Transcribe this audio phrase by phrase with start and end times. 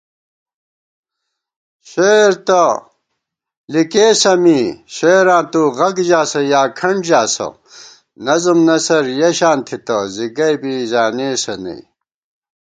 [1.89, 2.63] شعر تہ
[3.73, 4.59] لِکېسہ می
[4.95, 7.47] شعراں تُو غگ ژاسہ یا کھنٹ ژاسہ
[7.87, 11.81] * نظم نثر یَہ شان تھِتہ زِگئی بی زانېسہ نئ